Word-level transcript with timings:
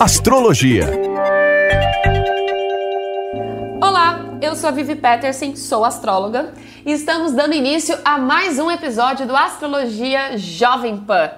Astrologia. 0.00 0.86
Olá, 3.82 4.30
eu 4.40 4.56
sou 4.56 4.70
a 4.70 4.72
Vivi 4.72 4.94
Peterson, 4.94 5.54
sou 5.54 5.84
astróloga 5.84 6.54
e 6.86 6.92
estamos 6.92 7.32
dando 7.32 7.52
início 7.52 7.98
a 8.02 8.16
mais 8.16 8.58
um 8.58 8.70
episódio 8.70 9.26
do 9.26 9.36
Astrologia 9.36 10.38
Jovem 10.38 10.96
Pan. 10.96 11.32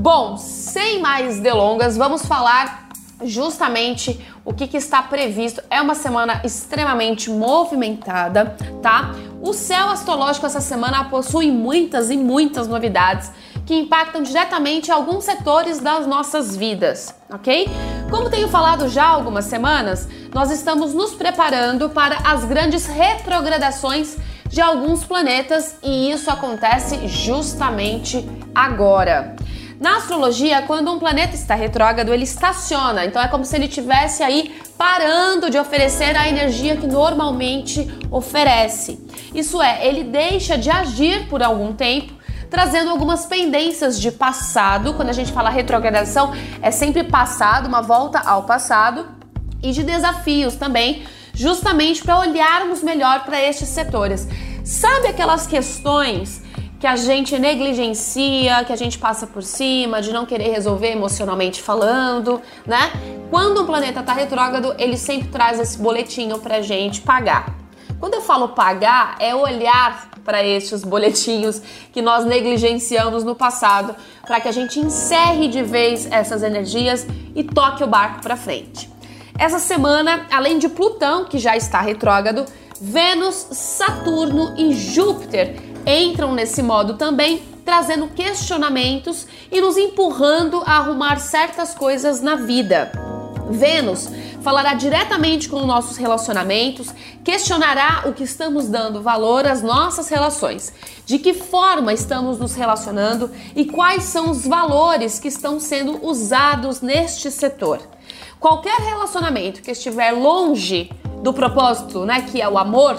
Bom, 0.01 0.37
sem 0.37 1.01
mais 1.01 1.41
delongas, 1.41 1.97
vamos 1.97 2.25
falar 2.25 2.89
justamente 3.25 4.25
o 4.45 4.55
que, 4.55 4.69
que, 4.69 4.77
está 4.77 5.03
previsto. 5.03 5.61
É 5.69 5.83
uma 5.83 5.97
semana 5.97 6.41
extremamente 6.45 7.29
movimentada, 7.29 8.57
tá? 8.81 9.13
O 9.43 9.53
céu 9.53 9.89
astrológico 9.89 10.47
essa 10.47 10.61
semana 10.61 11.07
possui 11.07 11.51
muitas 11.51 12.11
e 12.11 12.17
muitas 12.17 12.69
novidades 12.69 13.33
que 13.67 13.75
impactam 13.75 14.23
diretamente 14.23 14.91
alguns 14.93 15.25
setores 15.25 15.81
das 15.81 16.07
nossas 16.07 16.57
vidas, 16.57 17.13
ok? 17.29 17.69
Como 18.09 18.31
tenho 18.31 18.49
falado 18.49 18.89
já 18.89 19.05
há 19.05 19.09
algumas 19.09 19.47
semanas, 19.47 20.09
nós 20.33 20.53
estamos 20.53 20.95
nos 20.95 21.13
preparando 21.13 21.91
para 21.91 22.19
as 22.19 22.45
grandes 22.45 22.87
retrogradações 22.87 24.17
de 24.47 24.61
alguns 24.61 25.05
planetas 25.05 25.77
e 25.83 26.11
isso 26.11 26.31
acontece 26.31 27.09
justamente 27.09 28.27
agora. 28.55 29.38
Na 29.81 29.99
astrologia, 29.99 30.63
quando 30.63 30.91
um 30.91 30.99
planeta 30.99 31.37
está 31.37 31.55
retrógrado, 31.55 32.13
ele 32.13 32.25
estaciona, 32.25 33.05
então 33.05 33.23
é 33.23 33.29
como 33.29 33.45
se 33.45 33.55
ele 33.55 33.67
estivesse 33.67 34.25
aí 34.25 34.61
parando 34.77 35.49
de 35.49 35.57
oferecer 35.57 36.17
a 36.17 36.29
energia 36.29 36.77
que 36.77 36.87
normalmente 36.87 37.89
oferece. 38.11 38.99
Isso 39.33 39.63
é, 39.63 39.87
ele 39.87 40.03
deixa 40.03 40.59
de 40.59 40.69
agir 40.69 41.29
por 41.29 41.45
algum 41.45 41.73
tempo, 41.73 42.13
trazendo 42.51 42.91
algumas 42.91 43.27
pendências 43.27 44.01
de 44.01 44.11
passado. 44.11 44.95
Quando 44.95 45.11
a 45.11 45.13
gente 45.13 45.31
fala 45.31 45.49
retrogradação, 45.49 46.33
é 46.61 46.73
sempre 46.73 47.05
passado, 47.05 47.69
uma 47.69 47.83
volta 47.83 48.19
ao 48.19 48.43
passado, 48.43 49.07
e 49.63 49.71
de 49.71 49.85
desafios 49.85 50.57
também, 50.57 51.05
justamente 51.33 52.03
para 52.03 52.19
olharmos 52.19 52.83
melhor 52.83 53.25
para 53.25 53.41
estes 53.41 53.69
setores. 53.69 54.27
Sabe 54.65 55.07
aquelas 55.07 55.47
questões 55.47 56.43
que 56.79 56.87
a 56.87 56.95
gente 56.95 57.39
negligencia, 57.39 58.65
que 58.65 58.73
a 58.73 58.77
gente 58.77 58.99
passa 58.99 59.27
por 59.27 59.43
cima, 59.43 60.01
de 60.01 60.13
não 60.13 60.25
querer 60.25 60.51
resolver 60.51 60.93
emocionalmente 60.93 61.61
falando, 61.61 62.41
né? 62.65 62.93
Quando 63.31 63.63
um 63.63 63.67
planeta 63.67 64.01
está 64.01 64.13
retrógrado, 64.13 64.75
ele 64.79 64.97
sempre 64.97 65.29
traz 65.29 65.59
esse 65.59 65.79
boletinho 65.79 66.39
pra 66.39 66.63
gente 66.63 67.01
pagar. 67.01 67.57
Quando 67.99 68.15
eu 68.15 68.21
falo 68.21 68.51
pagar, 68.51 69.17
é 69.19 69.35
olhar 69.35 70.09
para 70.25 70.45
estes 70.45 70.85
boletinhos 70.85 71.61
que 71.93 72.01
nós 72.01 72.25
negligenciamos 72.25 73.25
no 73.25 73.35
passado, 73.35 73.97
para 74.25 74.41
que 74.41 74.47
a 74.47 74.53
gente 74.53 74.79
encerre 74.79 75.49
de 75.49 75.63
vez 75.63 76.07
essas 76.13 76.43
energias 76.45 77.07
e 77.35 77.43
toque 77.43 77.83
o 77.83 77.89
barco 77.89 78.23
para 78.23 78.37
frente. 78.37 78.89
Essa 79.37 79.59
semana, 79.59 80.27
além 80.31 80.59
de 80.59 80.69
Plutão, 80.69 81.25
que 81.25 81.39
já 81.39 81.57
está 81.57 81.81
retrógrado, 81.81 82.45
Vênus, 82.81 83.35
Saturno 83.51 84.55
e 84.57 84.73
Júpiter 84.73 85.57
entram 85.89 86.35
nesse 86.35 86.63
modo 86.63 86.95
também, 86.95 87.43
trazendo 87.65 88.09
questionamentos 88.09 89.27
e 89.51 89.61
nos 89.61 89.77
empurrando 89.77 90.63
a 90.67 90.79
arrumar 90.79 91.19
certas 91.19 91.75
coisas 91.75 92.21
na 92.21 92.37
vida. 92.37 92.93
Vênus 93.51 94.09
falará 94.43 94.75
diretamente 94.75 95.49
com 95.49 95.67
nossos 95.67 95.97
relacionamentos, 95.97 96.89
questionará 97.25 98.05
o 98.07 98.13
que 98.13 98.23
estamos 98.23 98.69
dando 98.69 99.03
valor 99.03 99.47
às 99.47 99.63
nossas 99.63 100.09
relações, 100.09 100.73
de 101.05 101.19
que 101.19 101.35
forma 101.35 101.93
estamos 101.93 102.39
nos 102.39 102.55
relacionando 102.55 103.31
e 103.57 103.65
quais 103.65 104.05
são 104.05 104.31
os 104.31 104.47
valores 104.47 105.19
que 105.19 105.29
estão 105.29 105.59
sendo 105.59 106.05
usados 106.07 106.81
neste 106.81 107.31
setor. 107.31 107.81
Qualquer 108.39 108.79
relacionamento 108.81 109.63
que 109.63 109.71
estiver 109.71 110.13
longe 110.13 110.91
do 111.23 111.33
propósito, 111.33 112.05
né, 112.05 112.23
que 112.23 112.41
é 112.41 112.49
o 112.49 112.57
amor, 112.57 112.97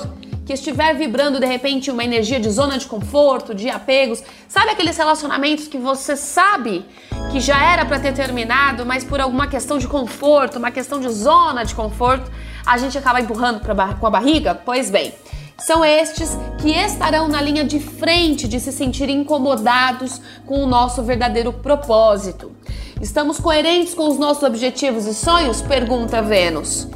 que 0.49 0.53
estiver 0.53 0.95
vibrando 0.95 1.39
de 1.39 1.45
repente 1.45 1.91
uma 1.91 2.03
energia 2.03 2.39
de 2.39 2.49
zona 2.49 2.75
de 2.79 2.87
conforto, 2.87 3.53
de 3.53 3.69
apegos, 3.69 4.23
sabe 4.47 4.71
aqueles 4.71 4.97
relacionamentos 4.97 5.67
que 5.67 5.77
você 5.77 6.15
sabe 6.15 6.83
que 7.31 7.39
já 7.39 7.71
era 7.71 7.85
para 7.85 7.99
ter 7.99 8.15
terminado, 8.15 8.83
mas 8.83 9.03
por 9.03 9.21
alguma 9.21 9.45
questão 9.45 9.77
de 9.77 9.87
conforto, 9.87 10.57
uma 10.57 10.71
questão 10.71 10.99
de 10.99 11.07
zona 11.09 11.63
de 11.63 11.75
conforto, 11.75 12.31
a 12.65 12.79
gente 12.79 12.97
acaba 12.97 13.21
empurrando 13.21 13.59
pra, 13.59 13.93
com 13.93 14.07
a 14.07 14.09
barriga? 14.09 14.55
Pois 14.55 14.89
bem, 14.89 15.13
são 15.59 15.85
estes 15.85 16.35
que 16.59 16.71
estarão 16.71 17.27
na 17.27 17.43
linha 17.43 17.63
de 17.63 17.79
frente 17.79 18.47
de 18.47 18.59
se 18.59 18.71
sentirem 18.71 19.19
incomodados 19.19 20.19
com 20.47 20.63
o 20.63 20.65
nosso 20.65 21.03
verdadeiro 21.03 21.53
propósito. 21.53 22.51
Estamos 22.99 23.39
coerentes 23.39 23.93
com 23.93 24.09
os 24.09 24.17
nossos 24.17 24.41
objetivos 24.41 25.05
e 25.05 25.13
sonhos? 25.13 25.61
Pergunta 25.61 26.23
Vênus. 26.23 26.87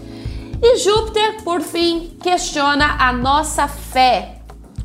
E 0.65 0.77
Júpiter, 0.77 1.43
por 1.43 1.59
fim, 1.59 2.15
questiona 2.23 2.95
a 2.97 3.11
nossa 3.11 3.67
fé, 3.67 4.37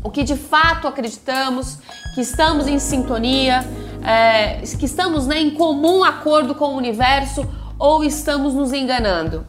o 0.02 0.10
que 0.10 0.24
de 0.24 0.34
fato 0.34 0.88
acreditamos, 0.88 1.78
que 2.16 2.20
estamos 2.20 2.66
em 2.66 2.80
sintonia, 2.80 3.64
é, 4.04 4.60
que 4.76 4.86
estamos 4.86 5.28
né, 5.28 5.40
em 5.40 5.50
comum 5.50 6.02
acordo 6.02 6.52
com 6.52 6.74
o 6.74 6.76
universo 6.76 7.48
ou 7.78 8.02
estamos 8.02 8.54
nos 8.54 8.72
enganando. 8.72 9.46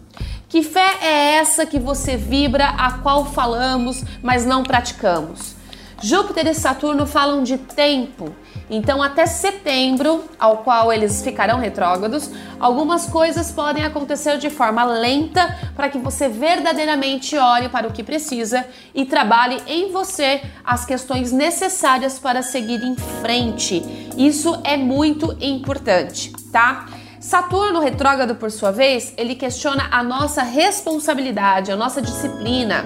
Que 0.47 0.61
fé 0.61 0.99
é 1.01 1.33
essa 1.37 1.65
que 1.65 1.79
você 1.79 2.15
vibra, 2.15 2.67
a 2.77 2.99
qual 2.99 3.25
falamos, 3.25 4.03
mas 4.21 4.45
não 4.45 4.61
praticamos? 4.61 5.55
Júpiter 5.99 6.45
e 6.45 6.53
Saturno 6.53 7.07
falam 7.07 7.41
de 7.41 7.57
tempo 7.57 8.35
então, 8.69 9.01
até 9.01 9.25
setembro, 9.25 10.23
ao 10.37 10.57
qual 10.57 10.93
eles 10.93 11.23
ficarão 11.23 11.57
retrógrados, 11.57 12.29
algumas 12.59 13.07
coisas 13.07 13.51
podem 13.51 13.83
acontecer 13.83 14.37
de 14.37 14.49
forma 14.49 14.83
lenta 14.83 15.57
para 15.75 15.89
que 15.89 15.97
você 15.97 16.29
verdadeiramente 16.29 17.35
olhe 17.35 17.67
para 17.67 17.87
o 17.87 17.91
que 17.91 18.03
precisa 18.03 18.63
e 18.93 19.05
trabalhe 19.05 19.61
em 19.65 19.91
você 19.91 20.41
as 20.63 20.85
questões 20.85 21.31
necessárias 21.31 22.19
para 22.19 22.43
seguir 22.43 22.83
em 22.83 22.95
frente. 22.95 23.81
Isso 24.15 24.59
é 24.63 24.77
muito 24.77 25.35
importante, 25.41 26.31
tá? 26.51 26.87
Saturno 27.19 27.79
retrógrado, 27.81 28.35
por 28.35 28.49
sua 28.49 28.71
vez, 28.71 29.13
ele 29.17 29.35
questiona 29.35 29.87
a 29.91 30.01
nossa 30.01 30.41
responsabilidade, 30.41 31.71
a 31.71 31.75
nossa 31.75 32.01
disciplina. 32.01 32.85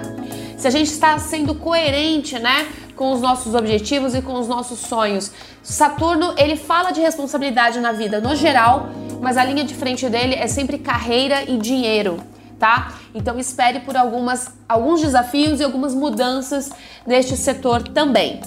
Se 0.56 0.66
a 0.66 0.70
gente 0.70 0.90
está 0.90 1.18
sendo 1.18 1.54
coerente, 1.54 2.38
né? 2.38 2.66
Com 2.96 3.12
os 3.12 3.20
nossos 3.20 3.54
objetivos 3.54 4.14
e 4.14 4.22
com 4.22 4.34
os 4.34 4.48
nossos 4.48 4.78
sonhos. 4.80 5.32
Saturno, 5.62 6.34
ele 6.36 6.56
fala 6.56 6.90
de 6.90 7.00
responsabilidade 7.00 7.80
na 7.80 7.92
vida 7.92 8.20
no 8.20 8.34
geral, 8.36 8.88
mas 9.20 9.36
a 9.36 9.44
linha 9.44 9.64
de 9.64 9.74
frente 9.74 10.08
dele 10.08 10.34
é 10.34 10.46
sempre 10.46 10.78
carreira 10.78 11.42
e 11.50 11.56
dinheiro, 11.56 12.18
tá? 12.58 12.94
Então 13.14 13.38
espere 13.38 13.80
por 13.80 13.96
algumas 13.96 14.52
alguns 14.68 15.00
desafios 15.00 15.60
e 15.60 15.64
algumas 15.64 15.94
mudanças 15.94 16.70
neste 17.06 17.36
setor 17.36 17.82
também. 17.82 18.40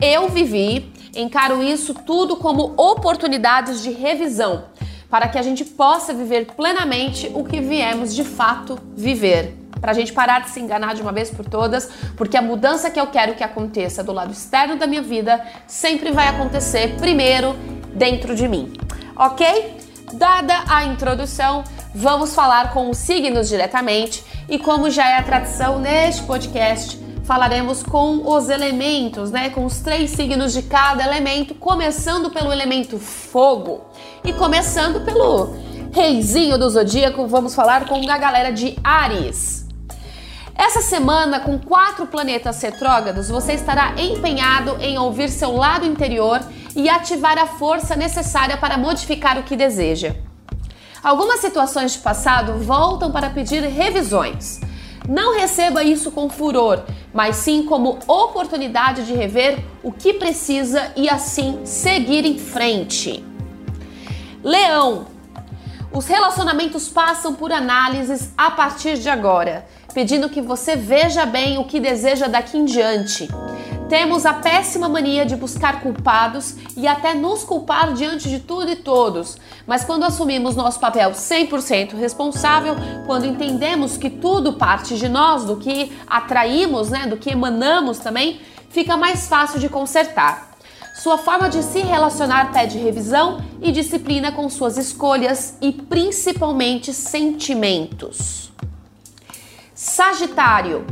Eu 0.00 0.28
vivi 0.28 0.92
Encaro 1.16 1.62
isso 1.62 1.94
tudo 1.94 2.36
como 2.36 2.74
oportunidades 2.76 3.82
de 3.82 3.90
revisão, 3.90 4.64
para 5.08 5.28
que 5.28 5.38
a 5.38 5.42
gente 5.42 5.64
possa 5.64 6.12
viver 6.12 6.46
plenamente 6.54 7.30
o 7.34 7.42
que 7.42 7.58
viemos 7.58 8.14
de 8.14 8.22
fato 8.22 8.78
viver. 8.94 9.65
Para 9.80 9.92
a 9.92 9.94
gente 9.94 10.12
parar 10.12 10.40
de 10.40 10.50
se 10.50 10.60
enganar 10.60 10.94
de 10.94 11.02
uma 11.02 11.12
vez 11.12 11.30
por 11.30 11.44
todas, 11.44 11.88
porque 12.16 12.36
a 12.36 12.42
mudança 12.42 12.90
que 12.90 12.98
eu 12.98 13.06
quero 13.06 13.34
que 13.34 13.44
aconteça 13.44 14.02
do 14.02 14.12
lado 14.12 14.32
externo 14.32 14.76
da 14.76 14.86
minha 14.86 15.02
vida 15.02 15.44
sempre 15.66 16.10
vai 16.10 16.28
acontecer 16.28 16.96
primeiro 16.96 17.54
dentro 17.92 18.34
de 18.34 18.48
mim. 18.48 18.72
Ok? 19.14 19.76
Dada 20.12 20.64
a 20.68 20.84
introdução, 20.84 21.64
vamos 21.94 22.34
falar 22.34 22.72
com 22.72 22.90
os 22.90 22.98
signos 22.98 23.48
diretamente 23.48 24.24
e, 24.48 24.58
como 24.58 24.90
já 24.90 25.08
é 25.08 25.18
a 25.18 25.22
tradição 25.22 25.78
neste 25.78 26.22
podcast, 26.22 26.98
falaremos 27.24 27.82
com 27.82 28.22
os 28.24 28.48
elementos, 28.48 29.32
né? 29.32 29.50
Com 29.50 29.64
os 29.64 29.80
três 29.80 30.10
signos 30.10 30.52
de 30.52 30.62
cada 30.62 31.04
elemento, 31.04 31.54
começando 31.56 32.30
pelo 32.30 32.52
elemento 32.52 32.98
fogo 32.98 33.84
e 34.22 34.32
começando 34.32 35.04
pelo 35.04 35.56
reizinho 35.92 36.56
do 36.56 36.70
zodíaco, 36.70 37.26
vamos 37.26 37.54
falar 37.54 37.86
com 37.86 38.08
a 38.08 38.18
galera 38.18 38.52
de 38.52 38.78
Ares. 38.84 39.65
Essa 40.58 40.80
semana, 40.80 41.38
com 41.38 41.58
quatro 41.58 42.06
planetas 42.06 42.60
retrógrados, 42.62 43.28
você 43.28 43.52
estará 43.52 43.94
empenhado 43.98 44.76
em 44.80 44.98
ouvir 44.98 45.28
seu 45.28 45.52
lado 45.52 45.84
interior 45.84 46.40
e 46.74 46.88
ativar 46.88 47.38
a 47.38 47.46
força 47.46 47.94
necessária 47.94 48.56
para 48.56 48.78
modificar 48.78 49.38
o 49.38 49.42
que 49.42 49.54
deseja. 49.54 50.16
Algumas 51.02 51.40
situações 51.40 51.92
de 51.92 51.98
passado 51.98 52.54
voltam 52.54 53.12
para 53.12 53.30
pedir 53.30 53.60
revisões. 53.60 54.60
Não 55.06 55.38
receba 55.38 55.84
isso 55.84 56.10
com 56.10 56.28
furor, 56.28 56.82
mas 57.12 57.36
sim 57.36 57.62
como 57.62 57.98
oportunidade 58.08 59.04
de 59.06 59.12
rever 59.12 59.62
o 59.82 59.92
que 59.92 60.14
precisa 60.14 60.90
e 60.96 61.08
assim 61.08 61.60
seguir 61.64 62.24
em 62.24 62.38
frente. 62.38 63.24
Leão. 64.42 65.06
Os 65.92 66.06
relacionamentos 66.06 66.88
passam 66.88 67.34
por 67.34 67.52
análises 67.52 68.32
a 68.36 68.50
partir 68.50 68.98
de 68.98 69.08
agora, 69.08 69.64
pedindo 69.96 70.28
que 70.28 70.42
você 70.42 70.76
veja 70.76 71.24
bem 71.24 71.56
o 71.56 71.64
que 71.64 71.80
deseja 71.80 72.26
daqui 72.26 72.58
em 72.58 72.66
diante. 72.66 73.26
Temos 73.88 74.26
a 74.26 74.34
péssima 74.34 74.90
mania 74.90 75.24
de 75.24 75.34
buscar 75.34 75.80
culpados 75.80 76.54
e 76.76 76.86
até 76.86 77.14
nos 77.14 77.44
culpar 77.44 77.94
diante 77.94 78.28
de 78.28 78.40
tudo 78.40 78.70
e 78.70 78.76
todos. 78.76 79.38
Mas 79.66 79.86
quando 79.86 80.04
assumimos 80.04 80.54
nosso 80.54 80.78
papel 80.78 81.12
100% 81.12 81.96
responsável, 81.96 82.76
quando 83.06 83.24
entendemos 83.24 83.96
que 83.96 84.10
tudo 84.10 84.52
parte 84.52 84.98
de 84.98 85.08
nós, 85.08 85.46
do 85.46 85.56
que 85.56 85.90
atraímos, 86.06 86.90
né, 86.90 87.06
do 87.06 87.16
que 87.16 87.30
emanamos 87.30 87.96
também, 87.98 88.38
fica 88.68 88.98
mais 88.98 89.26
fácil 89.26 89.58
de 89.58 89.70
consertar. 89.70 90.58
Sua 90.94 91.16
forma 91.16 91.48
de 91.48 91.62
se 91.62 91.78
relacionar 91.80 92.52
pede 92.52 92.76
revisão 92.76 93.42
e 93.62 93.72
disciplina 93.72 94.30
com 94.30 94.46
suas 94.50 94.76
escolhas 94.76 95.56
e 95.62 95.72
principalmente 95.72 96.92
sentimentos. 96.92 98.45
Sagitário 99.76 100.86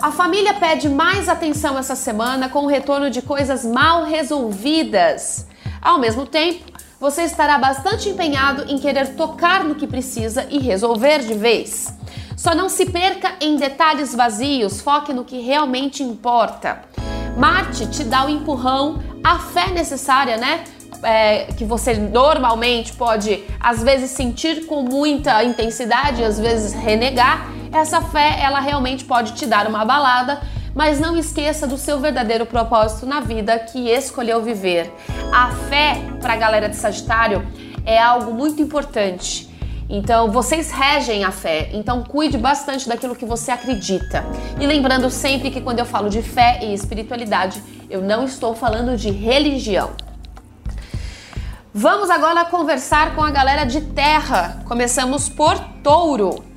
a 0.00 0.10
família 0.10 0.52
pede 0.52 0.90
mais 0.90 1.26
atenção 1.26 1.78
essa 1.78 1.96
semana 1.96 2.50
com 2.50 2.64
o 2.64 2.66
retorno 2.66 3.08
de 3.08 3.22
coisas 3.22 3.64
mal 3.64 4.04
resolvidas. 4.04 5.46
Ao 5.80 5.98
mesmo 5.98 6.26
tempo, 6.26 6.64
você 7.00 7.22
estará 7.22 7.56
bastante 7.56 8.10
empenhado 8.10 8.64
em 8.68 8.78
querer 8.78 9.16
tocar 9.16 9.64
no 9.64 9.74
que 9.74 9.86
precisa 9.86 10.46
e 10.50 10.58
resolver 10.58 11.20
de 11.20 11.32
vez. 11.32 11.94
Só 12.36 12.54
não 12.54 12.68
se 12.68 12.84
perca 12.86 13.36
em 13.40 13.56
detalhes 13.56 14.14
vazios, 14.14 14.82
foque 14.82 15.14
no 15.14 15.24
que 15.24 15.40
realmente 15.40 16.02
importa. 16.02 16.82
Marte 17.38 17.86
te 17.86 18.04
dá 18.04 18.26
o 18.26 18.28
empurrão, 18.28 19.02
a 19.24 19.38
fé 19.38 19.68
necessária, 19.70 20.36
né? 20.36 20.64
É, 21.02 21.44
que 21.56 21.64
você 21.64 21.94
normalmente 21.94 22.92
pode, 22.92 23.44
às 23.60 23.82
vezes, 23.82 24.10
sentir 24.10 24.66
com 24.66 24.82
muita 24.82 25.42
intensidade, 25.42 26.22
às 26.22 26.38
vezes 26.38 26.72
renegar 26.72 27.56
essa 27.76 28.00
fé, 28.00 28.38
ela 28.40 28.60
realmente 28.60 29.04
pode 29.04 29.32
te 29.32 29.46
dar 29.46 29.66
uma 29.66 29.84
balada, 29.84 30.40
mas 30.74 31.00
não 31.00 31.16
esqueça 31.16 31.66
do 31.66 31.78
seu 31.78 31.98
verdadeiro 31.98 32.44
propósito 32.46 33.06
na 33.06 33.20
vida 33.20 33.58
que 33.58 33.88
escolheu 33.88 34.42
viver. 34.42 34.92
A 35.32 35.48
fé 35.68 35.96
para 36.20 36.34
a 36.34 36.36
galera 36.36 36.68
de 36.68 36.76
Sagitário 36.76 37.46
é 37.84 37.98
algo 37.98 38.32
muito 38.32 38.60
importante. 38.60 39.46
Então, 39.88 40.30
vocês 40.32 40.72
regem 40.72 41.24
a 41.24 41.30
fé, 41.30 41.70
então 41.72 42.02
cuide 42.02 42.36
bastante 42.36 42.88
daquilo 42.88 43.14
que 43.14 43.24
você 43.24 43.52
acredita. 43.52 44.24
E 44.60 44.66
lembrando 44.66 45.08
sempre 45.10 45.50
que 45.50 45.60
quando 45.60 45.78
eu 45.78 45.86
falo 45.86 46.10
de 46.10 46.22
fé 46.22 46.58
e 46.62 46.74
espiritualidade, 46.74 47.62
eu 47.88 48.02
não 48.02 48.24
estou 48.24 48.54
falando 48.54 48.96
de 48.96 49.10
religião. 49.10 49.90
Vamos 51.72 52.10
agora 52.10 52.44
conversar 52.46 53.14
com 53.14 53.22
a 53.22 53.30
galera 53.30 53.64
de 53.64 53.80
terra. 53.80 54.62
Começamos 54.66 55.28
por 55.28 55.58
Touro. 55.84 56.55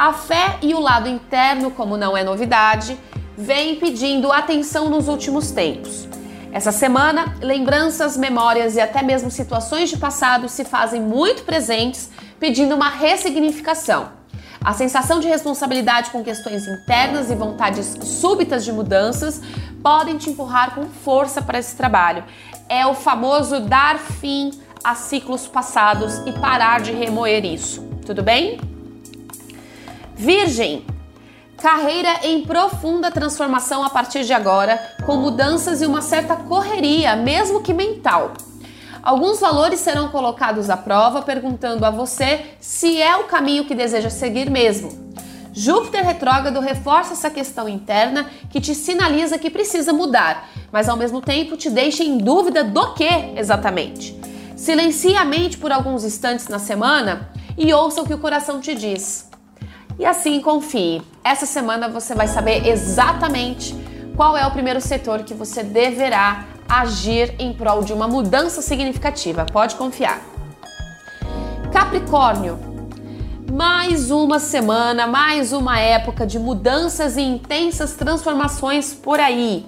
A 0.00 0.14
fé 0.14 0.56
e 0.62 0.72
o 0.72 0.80
lado 0.80 1.10
interno, 1.10 1.70
como 1.70 1.94
não 1.94 2.16
é 2.16 2.24
novidade, 2.24 2.98
vem 3.36 3.76
pedindo 3.76 4.32
atenção 4.32 4.88
nos 4.88 5.08
últimos 5.08 5.50
tempos. 5.50 6.08
Essa 6.50 6.72
semana, 6.72 7.36
lembranças, 7.42 8.16
memórias 8.16 8.76
e 8.76 8.80
até 8.80 9.02
mesmo 9.02 9.30
situações 9.30 9.90
de 9.90 9.98
passado 9.98 10.48
se 10.48 10.64
fazem 10.64 11.02
muito 11.02 11.42
presentes, 11.42 12.08
pedindo 12.38 12.74
uma 12.74 12.88
ressignificação. 12.88 14.08
A 14.64 14.72
sensação 14.72 15.20
de 15.20 15.28
responsabilidade 15.28 16.08
com 16.08 16.24
questões 16.24 16.66
internas 16.66 17.30
e 17.30 17.34
vontades 17.34 17.94
súbitas 18.02 18.64
de 18.64 18.72
mudanças 18.72 19.42
podem 19.82 20.16
te 20.16 20.30
empurrar 20.30 20.74
com 20.74 20.86
força 20.86 21.42
para 21.42 21.58
esse 21.58 21.76
trabalho. 21.76 22.24
É 22.70 22.86
o 22.86 22.94
famoso 22.94 23.60
dar 23.60 23.98
fim 23.98 24.50
a 24.82 24.94
ciclos 24.94 25.46
passados 25.46 26.22
e 26.24 26.32
parar 26.32 26.80
de 26.80 26.90
remoer 26.90 27.44
isso. 27.44 27.86
Tudo 28.06 28.22
bem? 28.22 28.79
Virgem, 30.20 30.84
carreira 31.56 32.26
em 32.26 32.42
profunda 32.42 33.10
transformação 33.10 33.82
a 33.82 33.88
partir 33.88 34.22
de 34.22 34.34
agora, 34.34 34.78
com 35.06 35.16
mudanças 35.16 35.80
e 35.80 35.86
uma 35.86 36.02
certa 36.02 36.36
correria, 36.36 37.16
mesmo 37.16 37.62
que 37.62 37.72
mental. 37.72 38.34
Alguns 39.02 39.40
valores 39.40 39.80
serão 39.80 40.10
colocados 40.10 40.68
à 40.68 40.76
prova, 40.76 41.22
perguntando 41.22 41.86
a 41.86 41.90
você 41.90 42.44
se 42.60 43.00
é 43.00 43.16
o 43.16 43.24
caminho 43.24 43.64
que 43.64 43.74
deseja 43.74 44.10
seguir 44.10 44.50
mesmo. 44.50 44.92
Júpiter 45.54 46.04
retrógrado 46.04 46.60
reforça 46.60 47.14
essa 47.14 47.30
questão 47.30 47.66
interna 47.66 48.30
que 48.50 48.60
te 48.60 48.74
sinaliza 48.74 49.38
que 49.38 49.48
precisa 49.48 49.90
mudar, 49.90 50.50
mas 50.70 50.86
ao 50.86 50.98
mesmo 50.98 51.22
tempo 51.22 51.56
te 51.56 51.70
deixa 51.70 52.04
em 52.04 52.18
dúvida 52.18 52.62
do 52.62 52.92
que 52.92 53.08
exatamente. 53.36 54.20
Silencie 54.54 55.16
a 55.16 55.24
mente 55.24 55.56
por 55.56 55.72
alguns 55.72 56.04
instantes 56.04 56.46
na 56.48 56.58
semana 56.58 57.30
e 57.56 57.72
ouça 57.72 58.02
o 58.02 58.06
que 58.06 58.12
o 58.12 58.18
coração 58.18 58.60
te 58.60 58.74
diz. 58.74 59.29
E 60.00 60.06
assim 60.06 60.40
confie. 60.40 61.02
Essa 61.22 61.44
semana 61.44 61.86
você 61.86 62.14
vai 62.14 62.26
saber 62.26 62.66
exatamente 62.66 63.76
qual 64.16 64.34
é 64.34 64.46
o 64.46 64.50
primeiro 64.50 64.80
setor 64.80 65.24
que 65.24 65.34
você 65.34 65.62
deverá 65.62 66.46
agir 66.66 67.34
em 67.38 67.52
prol 67.52 67.82
de 67.82 67.92
uma 67.92 68.08
mudança 68.08 68.62
significativa. 68.62 69.44
Pode 69.44 69.74
confiar. 69.74 70.22
Capricórnio. 71.70 72.58
Mais 73.52 74.10
uma 74.10 74.38
semana, 74.38 75.06
mais 75.06 75.52
uma 75.52 75.78
época 75.78 76.26
de 76.26 76.38
mudanças 76.38 77.18
e 77.18 77.20
intensas 77.20 77.92
transformações 77.94 78.94
por 78.94 79.20
aí. 79.20 79.66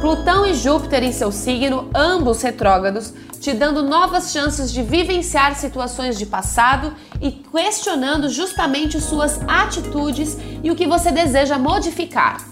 Plutão 0.00 0.46
e 0.46 0.54
Júpiter 0.54 1.02
em 1.02 1.10
seu 1.10 1.32
signo, 1.32 1.90
ambos 1.92 2.40
retrógrados, 2.40 3.12
te 3.40 3.52
dando 3.52 3.82
novas 3.82 4.32
chances 4.32 4.72
de 4.72 4.82
vivenciar 4.82 5.54
situações 5.54 6.18
de 6.18 6.26
passado 6.26 6.94
e 7.20 7.30
questionando 7.30 8.28
justamente 8.28 9.00
suas 9.00 9.40
atitudes 9.48 10.36
e 10.62 10.70
o 10.70 10.76
que 10.76 10.86
você 10.86 11.10
deseja 11.10 11.58
modificar. 11.58 12.44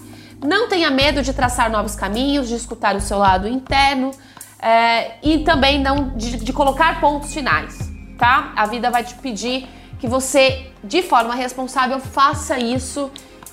Não 0.43 0.67
tenha 0.67 0.91
medo 0.91 1.21
de 1.21 1.33
traçar 1.33 1.69
novos 1.71 1.95
caminhos, 1.95 2.47
de 2.47 2.55
escutar 2.55 2.95
o 2.95 3.01
seu 3.01 3.17
lado 3.17 3.47
interno 3.47 4.11
é, 4.59 5.17
e 5.23 5.39
também 5.39 5.81
não 5.81 6.09
de, 6.15 6.37
de 6.37 6.53
colocar 6.53 6.99
pontos 6.99 7.33
finais, 7.33 7.77
tá? 8.17 8.53
A 8.55 8.65
vida 8.65 8.89
vai 8.89 9.03
te 9.03 9.15
pedir 9.15 9.67
que 9.99 10.07
você, 10.07 10.67
de 10.83 11.01
forma 11.01 11.33
responsável, 11.33 11.99
faça 11.99 12.59
isso 12.59 13.09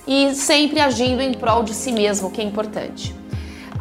e 0.07 0.35
sempre 0.35 0.81
agindo 0.81 1.23
em 1.23 1.33
prol 1.33 1.63
de 1.63 1.75
si 1.75 1.93
mesmo, 1.93 2.31
que 2.31 2.41
é 2.41 2.45
importante. 2.45 3.22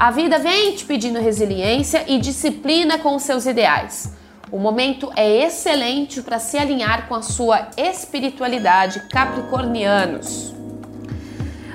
A 0.01 0.09
vida 0.09 0.39
vem 0.39 0.73
te 0.73 0.83
pedindo 0.83 1.19
resiliência 1.19 2.05
e 2.07 2.17
disciplina 2.17 2.97
com 2.97 3.15
os 3.15 3.21
seus 3.21 3.45
ideais. 3.45 4.11
O 4.51 4.57
momento 4.57 5.11
é 5.15 5.45
excelente 5.45 6.23
para 6.23 6.39
se 6.39 6.57
alinhar 6.57 7.07
com 7.07 7.13
a 7.13 7.21
sua 7.21 7.67
espiritualidade, 7.77 9.07
Capricornianos. 9.11 10.55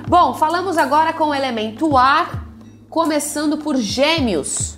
Bom, 0.08 0.34
falamos 0.34 0.76
agora 0.76 1.12
com 1.12 1.28
o 1.28 1.34
elemento 1.34 1.96
ar, 1.96 2.48
começando 2.90 3.58
por 3.58 3.76
Gêmeos. 3.76 4.76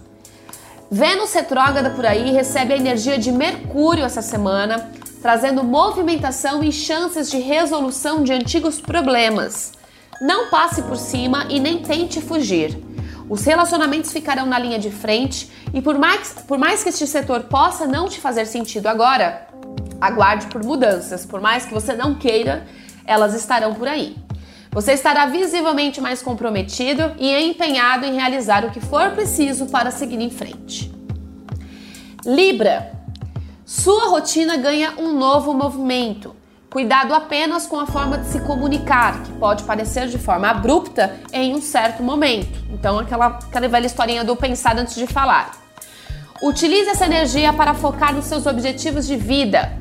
Vênus 0.91 1.33
retrógrada 1.33 1.89
por 1.89 2.05
aí 2.05 2.31
recebe 2.31 2.75
a 2.75 2.77
energia 2.77 3.19
de 3.19 3.33
Mercúrio 3.33 4.05
essa 4.05 4.21
semana, 4.21 4.93
trazendo 5.23 5.65
movimentação 5.65 6.63
e 6.63 6.71
chances 6.71 7.31
de 7.31 7.39
resolução 7.39 8.23
de 8.23 8.31
antigos 8.31 8.79
problemas. 8.79 9.73
Não 10.21 10.51
passe 10.51 10.83
por 10.83 10.99
cima 10.99 11.47
e 11.49 11.59
nem 11.59 11.79
tente 11.79 12.21
fugir. 12.21 12.88
Os 13.29 13.45
relacionamentos 13.45 14.13
ficarão 14.13 14.47
na 14.47 14.59
linha 14.59 14.79
de 14.79 14.91
frente 14.91 15.51
e 15.75 15.83
por 15.83 15.99
mais, 15.99 16.33
por 16.47 16.57
mais 16.57 16.83
que 16.83 16.89
este 16.89 17.07
setor 17.07 17.45
possa 17.45 17.87
não 17.87 18.09
te 18.09 18.21
fazer 18.21 18.47
sentido 18.47 18.87
agora, 18.87 19.47
aguarde 20.01 20.47
por 20.47 20.65
mudanças. 20.65 21.27
Por 21.27 21.41
mais 21.41 21.67
que 21.67 21.75
você 21.75 21.95
não 21.95 22.15
queira, 22.15 22.67
elas 23.05 23.35
estarão 23.35 23.75
por 23.75 23.87
aí. 23.87 24.17
Você 24.71 24.93
estará 24.93 25.27
visivelmente 25.27 26.01
mais 26.01 26.23
comprometido 26.23 27.15
e 27.19 27.35
empenhado 27.35 28.05
em 28.05 28.15
realizar 28.15 28.65
o 28.65 28.71
que 28.71 28.81
for 28.81 29.11
preciso 29.11 29.67
para 29.67 29.91
seguir 29.91 30.21
em 30.21 30.31
frente. 30.31 30.93
Libra. 32.25 32.93
Sua 33.65 34.09
rotina 34.09 34.57
ganha 34.57 34.95
um 34.99 35.13
novo 35.13 35.53
movimento. 35.53 36.35
Cuidado 36.79 37.13
apenas 37.13 37.67
com 37.67 37.81
a 37.81 37.87
forma 37.87 38.19
de 38.19 38.29
se 38.29 38.39
comunicar, 38.39 39.25
que 39.25 39.33
pode 39.33 39.65
parecer 39.65 40.07
de 40.07 40.17
forma 40.17 40.49
abrupta 40.49 41.13
em 41.33 41.53
um 41.53 41.61
certo 41.61 42.05
momento. 42.05 42.57
Então, 42.71 43.01
aquela, 43.01 43.27
aquela 43.27 43.67
velha 43.67 43.87
historinha 43.87 44.23
do 44.23 44.37
pensar 44.37 44.79
antes 44.79 44.95
de 44.95 45.05
falar. 45.05 45.61
Utilize 46.41 46.89
essa 46.89 47.05
energia 47.05 47.53
para 47.53 47.75
focar 47.75 48.15
nos 48.15 48.27
seus 48.27 48.47
objetivos 48.47 49.09
de 49.09 49.17
vida. 49.17 49.73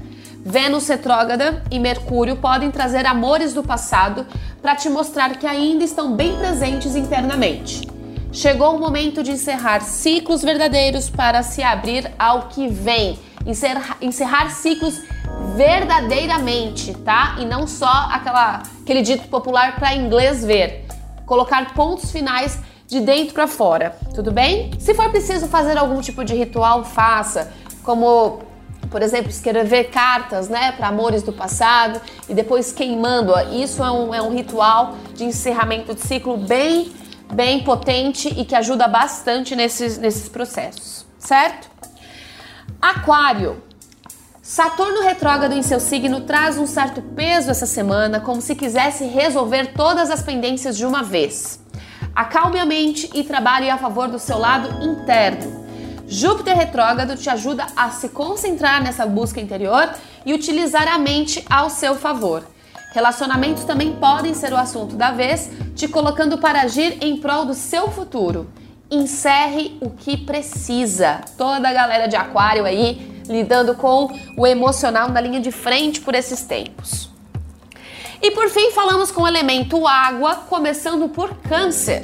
Vênus 0.44 0.88
retrógrada 0.88 1.64
e 1.70 1.78
Mercúrio 1.78 2.38
podem 2.38 2.72
trazer 2.72 3.06
amores 3.06 3.54
do 3.54 3.62
passado 3.62 4.26
para 4.60 4.76
te 4.76 4.90
mostrar 4.90 5.38
que 5.38 5.46
ainda 5.46 5.84
estão 5.84 6.16
bem 6.16 6.36
presentes 6.38 6.96
internamente. 6.96 7.88
Chegou 8.32 8.76
o 8.76 8.80
momento 8.80 9.22
de 9.22 9.30
encerrar 9.30 9.82
ciclos 9.82 10.42
verdadeiros 10.42 11.12
para 11.12 11.44
se 11.44 11.62
abrir 11.62 12.12
ao 12.18 12.48
que 12.48 12.68
vem. 12.68 13.20
Encerrar, 13.46 13.98
encerrar 14.02 14.50
ciclos 14.50 15.00
verdadeiramente, 15.58 16.94
tá? 16.94 17.36
E 17.40 17.46
não 17.46 17.66
só 17.66 18.08
aquela, 18.12 18.62
aquele 18.82 19.02
dito 19.02 19.28
popular 19.28 19.76
para 19.76 19.96
inglês 19.96 20.46
ver. 20.46 20.86
Colocar 21.26 21.74
pontos 21.74 22.12
finais 22.12 22.60
de 22.86 23.02
dentro 23.02 23.34
para 23.34 23.48
fora, 23.48 23.98
tudo 24.14 24.32
bem? 24.32 24.72
Se 24.80 24.94
for 24.94 25.10
preciso 25.10 25.48
fazer 25.48 25.78
algum 25.78 26.00
tipo 26.00 26.24
de 26.24 26.34
ritual, 26.36 26.86
faça, 26.86 27.52
como 27.84 28.46
por 28.90 29.02
exemplo, 29.02 29.30
escrever 29.30 29.86
cartas 29.86 30.48
né, 30.48 30.72
para 30.72 30.88
amores 30.88 31.22
do 31.22 31.34
passado 31.34 32.00
e 32.30 32.34
depois 32.34 32.72
queimando. 32.72 33.34
Isso 33.52 33.84
é 33.84 33.92
um, 33.92 34.16
é 34.16 34.22
um 34.22 34.34
ritual 34.34 34.96
de 35.14 35.26
encerramento 35.26 35.94
de 35.94 36.00
ciclo 36.00 36.38
bem, 36.38 36.94
bem 37.34 37.66
potente 37.66 38.30
e 38.30 38.46
que 38.46 38.56
ajuda 38.56 38.88
bastante 38.88 39.58
nesses, 39.58 39.98
nesses 39.98 40.30
processos, 40.30 41.06
certo? 41.20 41.70
Aquário. 42.82 43.67
Saturno 44.50 45.02
retrógrado 45.02 45.52
em 45.52 45.62
seu 45.62 45.78
signo 45.78 46.22
traz 46.22 46.58
um 46.58 46.66
certo 46.66 47.02
peso 47.02 47.52
essa 47.52 47.66
semana, 47.66 48.22
como 48.22 48.42
se 48.42 48.56
quisesse 48.56 49.04
resolver 49.04 49.74
todas 49.74 50.10
as 50.10 50.22
pendências 50.24 50.78
de 50.78 50.86
uma 50.86 51.04
vez. 51.04 51.60
Acalme 52.16 52.58
a 52.58 52.66
mente 52.66 53.10
e 53.14 53.26
trabalhe 53.26 53.70
a 53.70 53.78
favor 53.78 54.08
do 54.08 54.18
seu 54.18 54.38
lado 54.38 54.86
interno. 54.86 55.68
Júpiter 56.08 56.56
retrógrado 56.56 57.18
te 57.18 57.30
ajuda 57.30 57.68
a 57.76 57.90
se 57.90 58.08
concentrar 58.08 58.82
nessa 58.82 59.06
busca 59.06 59.42
interior 59.42 59.90
e 60.26 60.34
utilizar 60.34 60.88
a 60.88 60.98
mente 60.98 61.44
ao 61.50 61.70
seu 61.70 61.96
favor. 61.96 62.48
Relacionamentos 62.94 63.66
também 63.66 63.98
podem 63.98 64.34
ser 64.34 64.54
o 64.54 64.58
assunto 64.58 64.96
da 64.96 65.12
vez, 65.12 65.52
te 65.76 65.90
colocando 65.90 66.38
para 66.38 66.62
agir 66.62 66.98
em 67.02 67.18
prol 67.18 67.44
do 67.44 67.54
seu 67.54 67.92
futuro. 67.92 68.50
Encerre 68.90 69.78
o 69.82 69.90
que 69.90 70.16
precisa. 70.16 71.20
Toda 71.38 71.68
a 71.68 71.74
galera 71.74 72.08
de 72.08 72.16
Aquário 72.16 72.64
aí 72.64 73.17
lidando 73.28 73.76
com 73.76 74.12
o 74.36 74.46
emocional 74.46 75.10
na 75.10 75.22
linha 75.22 75.40
de 75.40 75.52
frente 75.52 76.02
por 76.02 76.16
esses 76.16 76.42
tempos. 76.42 77.10
E 78.22 78.32
por 78.32 78.50
fim, 78.50 78.72
falamos 78.72 79.12
com 79.12 79.24
o 79.24 79.28
elemento 79.28 79.88
água, 79.88 80.36
começando 80.50 81.08
por 81.10 81.36
Câncer. 81.42 82.02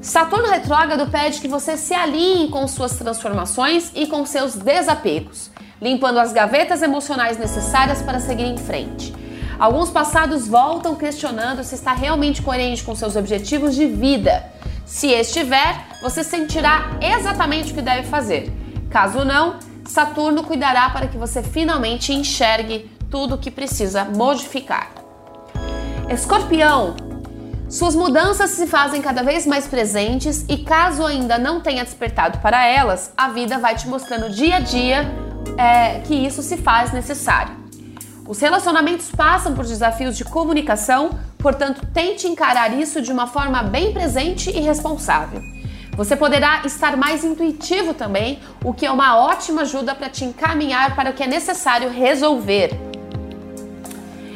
Saturno 0.00 0.48
retrógrado 0.48 1.10
pede 1.10 1.40
que 1.40 1.48
você 1.48 1.76
se 1.76 1.92
alinhe 1.92 2.48
com 2.48 2.66
suas 2.66 2.96
transformações 2.96 3.92
e 3.94 4.06
com 4.06 4.24
seus 4.24 4.54
desapegos, 4.54 5.50
limpando 5.80 6.18
as 6.18 6.32
gavetas 6.32 6.80
emocionais 6.80 7.36
necessárias 7.36 8.00
para 8.00 8.20
seguir 8.20 8.44
em 8.44 8.56
frente. 8.56 9.12
Alguns 9.58 9.90
passados 9.90 10.48
voltam 10.48 10.94
questionando 10.94 11.62
se 11.62 11.74
está 11.74 11.92
realmente 11.92 12.40
coerente 12.40 12.82
com 12.82 12.94
seus 12.94 13.14
objetivos 13.14 13.74
de 13.74 13.86
vida. 13.86 14.42
Se 14.86 15.08
estiver, 15.08 15.84
você 16.00 16.24
sentirá 16.24 16.92
exatamente 16.98 17.72
o 17.72 17.74
que 17.74 17.82
deve 17.82 18.08
fazer. 18.08 18.50
Caso 18.88 19.22
não, 19.22 19.58
Saturno 19.90 20.44
cuidará 20.44 20.88
para 20.90 21.08
que 21.08 21.18
você 21.18 21.42
finalmente 21.42 22.12
enxergue 22.12 22.88
tudo 23.10 23.34
o 23.34 23.38
que 23.38 23.50
precisa 23.50 24.04
modificar. 24.04 24.88
Escorpião, 26.08 26.94
suas 27.68 27.96
mudanças 27.96 28.50
se 28.50 28.68
fazem 28.68 29.02
cada 29.02 29.24
vez 29.24 29.46
mais 29.46 29.66
presentes 29.66 30.44
e 30.48 30.58
caso 30.58 31.04
ainda 31.04 31.38
não 31.38 31.60
tenha 31.60 31.82
despertado 31.82 32.38
para 32.38 32.64
elas, 32.64 33.12
a 33.16 33.30
vida 33.30 33.58
vai 33.58 33.74
te 33.74 33.88
mostrando 33.88 34.30
dia 34.30 34.56
a 34.56 34.60
dia 34.60 35.12
é, 35.58 35.98
que 36.00 36.14
isso 36.14 36.40
se 36.40 36.56
faz 36.56 36.92
necessário. 36.92 37.56
Os 38.28 38.38
relacionamentos 38.38 39.10
passam 39.10 39.54
por 39.54 39.66
desafios 39.66 40.16
de 40.16 40.24
comunicação, 40.24 41.10
portanto, 41.36 41.84
tente 41.92 42.28
encarar 42.28 42.72
isso 42.72 43.02
de 43.02 43.10
uma 43.10 43.26
forma 43.26 43.60
bem 43.64 43.92
presente 43.92 44.50
e 44.50 44.60
responsável. 44.60 45.42
Você 46.00 46.16
poderá 46.16 46.62
estar 46.64 46.96
mais 46.96 47.24
intuitivo 47.24 47.92
também, 47.92 48.38
o 48.64 48.72
que 48.72 48.86
é 48.86 48.90
uma 48.90 49.18
ótima 49.18 49.60
ajuda 49.60 49.94
para 49.94 50.08
te 50.08 50.24
encaminhar 50.24 50.96
para 50.96 51.10
o 51.10 51.12
que 51.12 51.22
é 51.22 51.26
necessário 51.26 51.90
resolver. 51.90 52.70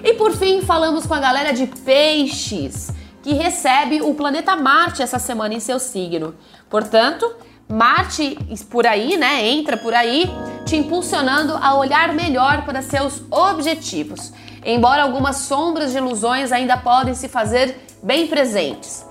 E 0.05 0.13
por 0.13 0.33
fim, 0.33 0.61
falamos 0.61 1.07
com 1.07 1.15
a 1.15 1.19
galera 1.19 1.55
de 1.55 1.67
peixes, 1.67 2.93
que 3.23 3.33
recebe 3.33 4.03
o 4.03 4.13
planeta 4.13 4.55
Marte 4.55 5.01
essa 5.01 5.19
semana 5.19 5.55
em 5.55 5.59
seu 5.59 5.79
signo. 5.79 6.35
Portanto, 6.69 7.35
Marte 7.67 8.37
por 8.69 8.87
aí, 8.87 9.17
né, 9.17 9.49
entra 9.49 9.79
por 9.79 9.95
aí, 9.95 10.31
te 10.67 10.77
impulsionando 10.77 11.55
a 11.55 11.77
olhar 11.77 12.13
melhor 12.13 12.67
para 12.67 12.83
seus 12.83 13.23
objetivos. 13.31 14.35
Embora 14.63 15.03
algumas 15.03 15.37
sombras 15.37 15.93
de 15.93 15.97
ilusões 15.97 16.53
ainda 16.53 16.77
podem 16.77 17.15
se 17.15 17.27
fazer 17.27 17.75
bem 18.03 18.27
presentes. 18.27 19.04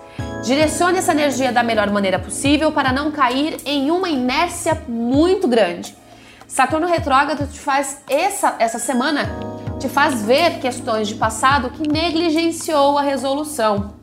Direcione 0.44 0.98
essa 0.98 1.14
energia 1.14 1.54
da 1.54 1.64
melhor 1.64 1.90
maneira 1.90 2.20
possível 2.20 2.70
para 2.70 2.92
não 2.92 3.12
cair 3.12 3.62
em 3.66 3.90
uma 3.90 4.10
inércia 4.10 4.84
muito 4.90 5.48
grande. 5.48 5.96
Saturno 6.46 6.86
retrógrado 6.86 7.48
te 7.48 7.58
faz 7.58 8.04
essa, 8.10 8.58
essa 8.60 8.78
semana 8.78 9.30
te 9.80 9.88
faz 9.88 10.22
ver 10.22 10.60
questões 10.60 11.08
de 11.08 11.16
passado 11.16 11.70
que 11.70 11.88
negligenciou 11.88 12.98
a 12.98 13.02
resolução. 13.02 13.94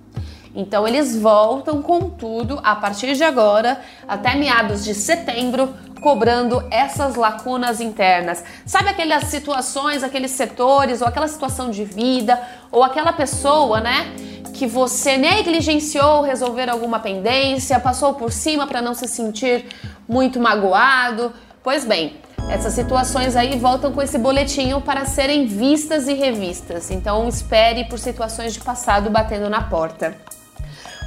Então 0.54 0.88
eles 0.88 1.14
voltam 1.14 1.82
com 1.82 2.08
tudo 2.08 2.58
a 2.62 2.74
partir 2.74 3.14
de 3.14 3.22
agora 3.22 3.78
até 4.08 4.34
meados 4.34 4.82
de 4.82 4.94
setembro, 4.94 5.74
cobrando 6.02 6.66
essas 6.70 7.16
lacunas 7.16 7.82
internas. 7.82 8.42
Sabe 8.64 8.88
aquelas 8.88 9.24
situações, 9.24 10.02
aqueles 10.02 10.30
setores 10.30 11.02
ou 11.02 11.06
aquela 11.06 11.28
situação 11.28 11.70
de 11.70 11.84
vida 11.84 12.40
ou 12.72 12.82
aquela 12.82 13.12
pessoa, 13.12 13.80
né? 13.80 14.14
Que 14.60 14.66
você 14.66 15.16
negligenciou 15.16 16.20
resolver 16.20 16.68
alguma 16.68 16.98
pendência, 16.98 17.80
passou 17.80 18.12
por 18.12 18.30
cima 18.30 18.66
para 18.66 18.82
não 18.82 18.92
se 18.92 19.08
sentir 19.08 19.64
muito 20.06 20.38
magoado. 20.38 21.32
Pois 21.62 21.86
bem, 21.86 22.18
essas 22.46 22.74
situações 22.74 23.36
aí 23.36 23.58
voltam 23.58 23.90
com 23.90 24.02
esse 24.02 24.18
boletinho 24.18 24.82
para 24.82 25.06
serem 25.06 25.46
vistas 25.46 26.08
e 26.08 26.12
revistas. 26.12 26.90
Então 26.90 27.26
espere 27.26 27.84
por 27.84 27.98
situações 27.98 28.52
de 28.52 28.60
passado 28.60 29.08
batendo 29.08 29.48
na 29.48 29.62
porta. 29.62 30.14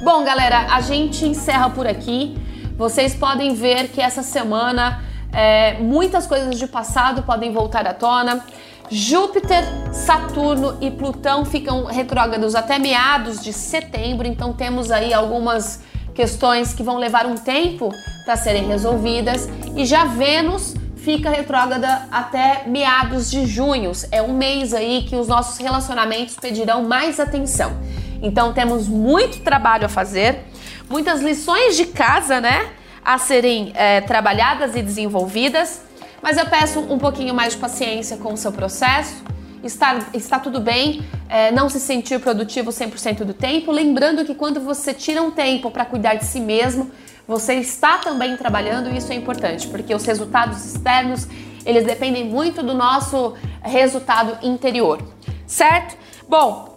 Bom, 0.02 0.24
galera, 0.24 0.74
a 0.74 0.80
gente 0.80 1.24
encerra 1.24 1.70
por 1.70 1.86
aqui. 1.86 2.36
Vocês 2.76 3.14
podem 3.14 3.54
ver 3.54 3.86
que 3.86 4.00
essa 4.00 4.24
semana 4.24 5.00
é, 5.32 5.74
muitas 5.74 6.26
coisas 6.26 6.58
de 6.58 6.66
passado 6.66 7.22
podem 7.22 7.52
voltar 7.52 7.86
à 7.86 7.94
tona. 7.94 8.44
Júpiter, 8.90 9.64
Saturno 9.92 10.76
e 10.80 10.90
Plutão 10.90 11.44
ficam 11.44 11.84
retrógrados 11.84 12.54
até 12.54 12.78
meados 12.78 13.42
de 13.42 13.52
setembro, 13.52 14.26
então 14.26 14.52
temos 14.52 14.90
aí 14.90 15.12
algumas 15.12 15.80
questões 16.14 16.72
que 16.72 16.82
vão 16.82 16.96
levar 16.96 17.26
um 17.26 17.34
tempo 17.34 17.90
para 18.24 18.36
serem 18.36 18.66
resolvidas. 18.66 19.48
E 19.74 19.84
já 19.84 20.04
Vênus 20.04 20.74
fica 20.96 21.28
retrógrada 21.28 22.08
até 22.10 22.62
meados 22.66 23.30
de 23.30 23.44
junho. 23.46 23.92
É 24.10 24.22
um 24.22 24.32
mês 24.32 24.72
aí 24.72 25.04
que 25.08 25.16
os 25.16 25.28
nossos 25.28 25.58
relacionamentos 25.58 26.36
pedirão 26.36 26.84
mais 26.84 27.20
atenção. 27.20 27.76
Então 28.22 28.52
temos 28.52 28.88
muito 28.88 29.40
trabalho 29.40 29.84
a 29.84 29.88
fazer, 29.88 30.44
muitas 30.88 31.20
lições 31.20 31.76
de 31.76 31.86
casa, 31.86 32.40
né? 32.40 32.70
A 33.04 33.18
serem 33.18 33.72
é, 33.74 34.00
trabalhadas 34.00 34.74
e 34.74 34.82
desenvolvidas. 34.82 35.83
Mas 36.24 36.38
eu 36.38 36.46
peço 36.46 36.80
um 36.80 36.96
pouquinho 36.96 37.34
mais 37.34 37.52
de 37.52 37.58
paciência 37.58 38.16
com 38.16 38.32
o 38.32 38.36
seu 38.38 38.50
processo. 38.50 39.22
Está, 39.62 40.06
está 40.14 40.38
tudo 40.38 40.58
bem 40.58 41.04
é, 41.28 41.52
não 41.52 41.68
se 41.68 41.78
sentir 41.78 42.18
produtivo 42.18 42.70
100% 42.70 43.24
do 43.24 43.34
tempo. 43.34 43.70
Lembrando 43.70 44.24
que 44.24 44.34
quando 44.34 44.58
você 44.58 44.94
tira 44.94 45.20
um 45.20 45.30
tempo 45.30 45.70
para 45.70 45.84
cuidar 45.84 46.14
de 46.14 46.24
si 46.24 46.40
mesmo, 46.40 46.90
você 47.28 47.56
está 47.56 47.98
também 47.98 48.38
trabalhando 48.38 48.88
e 48.88 48.96
isso 48.96 49.12
é 49.12 49.16
importante, 49.16 49.68
porque 49.68 49.94
os 49.94 50.06
resultados 50.06 50.64
externos, 50.64 51.28
eles 51.66 51.84
dependem 51.84 52.24
muito 52.24 52.62
do 52.62 52.72
nosso 52.72 53.34
resultado 53.62 54.38
interior, 54.42 55.02
certo? 55.46 55.94
Bom, 56.26 56.73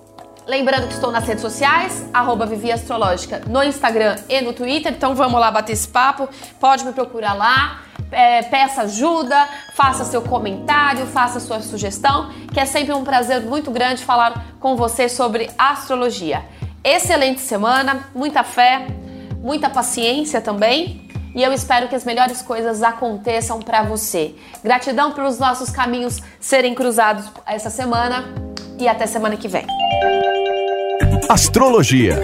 Lembrando 0.47 0.87
que 0.87 0.93
estou 0.93 1.11
nas 1.11 1.25
redes 1.27 1.41
sociais, 1.41 2.07
arroba 2.13 2.45
Vivi 2.45 2.71
Astrológica, 2.71 3.41
no 3.47 3.61
Instagram 3.61 4.15
e 4.29 4.39
no 4.39 4.53
Twitter, 4.53 4.93
então 4.93 5.13
vamos 5.13 5.37
lá 5.41 5.51
bater 5.51 5.73
esse 5.73 5.89
papo, 5.89 6.29
pode 6.57 6.85
me 6.85 6.93
procurar 6.93 7.33
lá, 7.33 7.81
é, 8.09 8.43
peça 8.43 8.83
ajuda, 8.83 9.45
faça 9.75 10.05
seu 10.05 10.21
comentário, 10.21 11.05
faça 11.07 11.41
sua 11.41 11.59
sugestão, 11.59 12.31
que 12.53 12.61
é 12.61 12.65
sempre 12.65 12.93
um 12.93 13.03
prazer 13.03 13.41
muito 13.41 13.69
grande 13.71 14.05
falar 14.05 14.45
com 14.57 14.77
você 14.77 15.09
sobre 15.09 15.49
astrologia. 15.57 16.45
Excelente 16.81 17.41
semana, 17.41 18.07
muita 18.15 18.41
fé, 18.41 18.87
muita 19.41 19.69
paciência 19.69 20.39
também. 20.39 21.05
E 21.35 21.43
eu 21.43 21.51
espero 21.51 21.89
que 21.89 21.95
as 21.95 22.05
melhores 22.05 22.41
coisas 22.41 22.81
aconteçam 22.81 23.59
para 23.59 23.83
você. 23.83 24.33
Gratidão 24.63 25.11
pelos 25.11 25.37
nossos 25.37 25.69
caminhos 25.69 26.21
serem 26.39 26.73
cruzados 26.73 27.25
essa 27.45 27.69
semana 27.69 28.23
e 28.79 28.87
até 28.87 29.05
semana 29.05 29.35
que 29.35 29.49
vem. 29.49 29.67
Astrologia 31.29 32.21